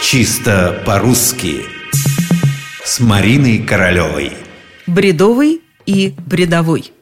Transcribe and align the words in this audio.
Чисто 0.00 0.80
по-русски 0.86 1.64
С 2.84 3.00
Мариной 3.00 3.58
Королевой 3.58 4.32
Бредовый 4.86 5.60
и 5.86 6.14
бредовой 6.24 6.92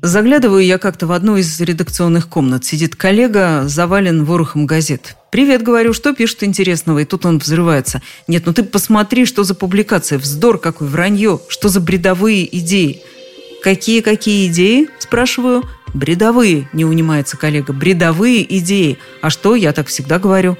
Заглядываю 0.00 0.64
я 0.64 0.78
как-то 0.78 1.06
в 1.06 1.12
одну 1.12 1.36
из 1.36 1.60
редакционных 1.60 2.28
комнат. 2.28 2.64
Сидит 2.64 2.96
коллега, 2.96 3.64
завален 3.66 4.24
ворохом 4.24 4.66
газет. 4.66 5.16
«Привет», 5.30 5.62
говорю, 5.62 5.92
что 5.92 6.12
пишет 6.12 6.42
интересного? 6.42 7.00
И 7.00 7.04
тут 7.04 7.24
он 7.24 7.38
взрывается. 7.38 8.02
«Нет, 8.26 8.44
ну 8.46 8.52
ты 8.52 8.64
посмотри, 8.64 9.26
что 9.26 9.44
за 9.44 9.54
публикация, 9.54 10.18
вздор 10.18 10.58
какой, 10.58 10.88
вранье, 10.88 11.40
что 11.48 11.68
за 11.68 11.80
бредовые 11.80 12.58
идеи». 12.58 13.02
«Какие-какие 13.62 14.48
идеи?»– 14.48 14.88
спрашиваю. 14.98 15.62
«Бредовые»,– 15.94 16.68
не 16.72 16.84
унимается 16.84 17.36
коллега. 17.36 17.72
«Бредовые 17.72 18.58
идеи». 18.58 18.98
А 19.20 19.30
что, 19.30 19.54
я 19.54 19.72
так 19.72 19.86
всегда 19.86 20.18
говорю. 20.18 20.58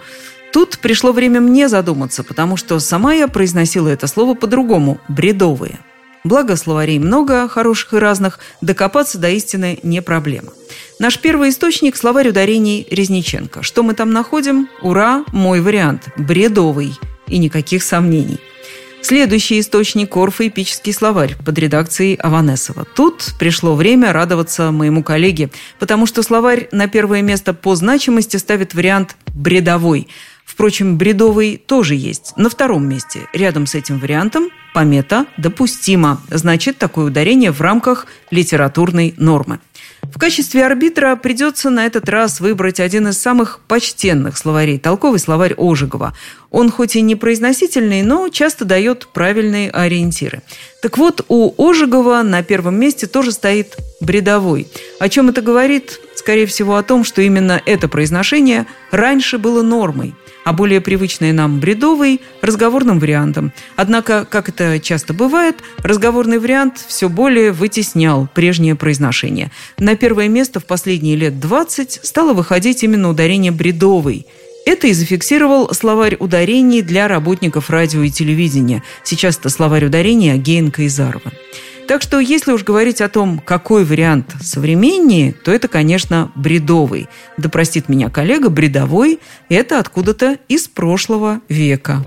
Тут 0.52 0.78
пришло 0.78 1.12
время 1.12 1.40
мне 1.40 1.68
задуматься, 1.68 2.22
потому 2.22 2.56
что 2.56 2.78
сама 2.78 3.14
я 3.14 3.26
произносила 3.26 3.88
это 3.88 4.06
слово 4.06 4.34
по-другому– 4.34 5.00
«бредовые». 5.08 5.78
Благо 6.24 6.54
словарей 6.54 7.00
много, 7.00 7.48
хороших 7.48 7.94
и 7.94 7.98
разных, 7.98 8.38
докопаться 8.60 9.18
до 9.18 9.30
истины 9.30 9.80
не 9.82 10.02
проблема. 10.02 10.52
Наш 11.00 11.18
первый 11.18 11.48
источник– 11.48 11.96
словарь 11.96 12.28
ударений 12.28 12.86
Резниченко. 12.90 13.62
Что 13.62 13.82
мы 13.82 13.94
там 13.94 14.12
находим? 14.12 14.68
Ура, 14.82 15.24
мой 15.32 15.60
вариант. 15.60 16.10
Бредовый. 16.16 16.94
И 17.26 17.38
никаких 17.38 17.82
сомнений. 17.82 18.38
Следующий 19.00 19.58
источник– 19.58 20.16
орфоэпический 20.16 20.92
словарь 20.92 21.34
под 21.44 21.58
редакцией 21.58 22.14
Аванесова. 22.14 22.84
Тут 22.84 23.32
пришло 23.36 23.74
время 23.74 24.12
радоваться 24.12 24.70
моему 24.70 25.02
коллеге, 25.02 25.50
потому 25.80 26.06
что 26.06 26.22
словарь 26.22 26.68
на 26.70 26.86
первое 26.86 27.20
место 27.22 27.52
по 27.52 27.74
значимости 27.74 28.36
ставит 28.36 28.74
вариант 28.74 29.16
«бредовой». 29.34 30.06
Впрочем, 30.52 30.98
бредовый 30.98 31.56
тоже 31.56 31.94
есть. 31.94 32.34
На 32.36 32.50
втором 32.50 32.86
месте. 32.86 33.20
Рядом 33.32 33.64
с 33.64 33.74
этим 33.74 33.98
вариантом 33.98 34.50
помета 34.74 35.24
допустима. 35.38 36.20
Значит, 36.28 36.76
такое 36.76 37.06
ударение 37.06 37.52
в 37.52 37.62
рамках 37.62 38.06
литературной 38.30 39.14
нормы. 39.16 39.60
В 40.02 40.18
качестве 40.18 40.66
арбитра 40.66 41.16
придется 41.16 41.70
на 41.70 41.86
этот 41.86 42.06
раз 42.10 42.38
выбрать 42.40 42.80
один 42.80 43.08
из 43.08 43.18
самых 43.18 43.60
почтенных 43.66 44.36
словарей, 44.36 44.78
толковый 44.78 45.20
словарь 45.20 45.54
Ожегова. 45.56 46.14
Он 46.50 46.70
хоть 46.70 46.96
и 46.96 47.00
не 47.00 47.16
произносительный, 47.16 48.02
но 48.02 48.28
часто 48.28 48.66
дает 48.66 49.06
правильные 49.06 49.70
ориентиры. 49.70 50.42
Так 50.82 50.98
вот, 50.98 51.24
у 51.28 51.54
Ожегова 51.56 52.22
на 52.22 52.42
первом 52.42 52.78
месте 52.78 53.06
тоже 53.06 53.32
стоит 53.32 53.78
бредовой. 54.02 54.68
О 54.98 55.08
чем 55.08 55.28
это 55.30 55.40
говорит? 55.40 56.00
Скорее 56.14 56.46
всего, 56.46 56.76
о 56.76 56.82
том, 56.82 57.04
что 57.04 57.22
именно 57.22 57.60
это 57.64 57.88
произношение 57.88 58.66
раньше 58.90 59.38
было 59.38 59.62
нормой 59.62 60.14
а 60.44 60.52
более 60.52 60.80
привычные 60.80 61.32
нам 61.32 61.60
бредовый– 61.60 62.20
разговорным 62.42 62.98
вариантом. 62.98 63.52
Однако, 63.76 64.26
как 64.28 64.48
это 64.48 64.80
часто 64.80 65.14
бывает, 65.14 65.56
разговорный 65.78 66.38
вариант 66.38 66.84
все 66.86 67.08
более 67.08 67.52
вытеснял 67.52 68.28
прежнее 68.34 68.74
произношение. 68.74 69.50
На 69.78 69.96
первое 69.96 70.28
место 70.28 70.60
в 70.60 70.64
последние 70.64 71.16
лет 71.16 71.38
20 71.40 72.00
стало 72.02 72.32
выходить 72.32 72.82
именно 72.82 73.08
ударение 73.10 73.52
«бредовый», 73.52 74.26
это 74.64 74.86
и 74.86 74.92
зафиксировал 74.92 75.74
словарь 75.74 76.16
ударений 76.20 76.82
для 76.82 77.08
работников 77.08 77.68
радио 77.68 78.02
и 78.02 78.10
телевидения. 78.10 78.84
Сейчас 79.02 79.36
это 79.36 79.48
словарь 79.48 79.86
ударений 79.86 80.32
Агеенко 80.32 80.86
и. 80.86 81.32
Так 81.88 82.00
что, 82.02 82.20
если 82.20 82.52
уж 82.52 82.64
говорить 82.64 83.00
о 83.00 83.08
том, 83.08 83.38
какой 83.38 83.84
вариант 83.84 84.34
современнее, 84.40 85.32
то 85.32 85.50
это, 85.50 85.68
конечно, 85.68 86.32
бредовый. 86.34 87.08
Да 87.36 87.48
простит 87.48 87.88
меня 87.88 88.08
коллега, 88.08 88.48
бредовой– 88.48 89.20
это 89.48 89.78
откуда-то 89.78 90.38
из 90.48 90.68
прошлого 90.68 91.40
века. 91.48 92.04